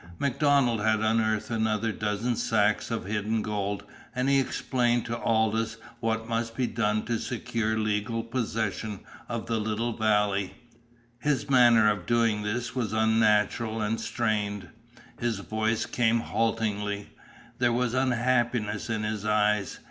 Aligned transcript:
MacDonald 0.17 0.81
had 0.81 1.01
unearthed 1.01 1.51
another 1.51 1.91
dozen 1.91 2.35
sacks 2.35 2.89
of 2.89 3.03
the 3.03 3.11
hidden 3.11 3.43
gold, 3.43 3.83
and 4.15 4.29
he 4.29 4.39
explained 4.39 5.05
to 5.05 5.19
Aldous 5.19 5.77
what 5.99 6.27
must 6.27 6.55
be 6.57 6.65
done 6.65 7.03
to 7.05 7.19
secure 7.19 7.77
legal 7.77 8.23
possession 8.23 9.01
of 9.29 9.45
the 9.45 9.59
little 9.59 9.93
valley. 9.95 10.55
His 11.19 11.51
manner 11.51 11.87
of 11.87 12.07
doing 12.07 12.41
this 12.41 12.73
was 12.73 12.93
unnatural 12.93 13.79
and 13.79 14.01
strained. 14.01 14.69
His 15.19 15.51
words 15.51 15.85
came 15.85 16.21
haltingly. 16.21 17.09
There 17.59 17.71
was 17.71 17.93
unhappiness 17.93 18.89
in 18.89 19.03
his 19.03 19.23
eyes. 19.23 19.79